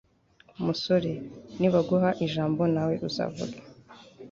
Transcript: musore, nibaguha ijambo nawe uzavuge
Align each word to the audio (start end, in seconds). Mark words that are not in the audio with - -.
musore, 0.65 1.11
nibaguha 1.59 2.09
ijambo 2.25 2.61
nawe 2.73 2.95
uzavuge 3.07 3.57